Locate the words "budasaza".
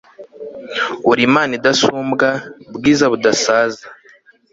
3.11-3.85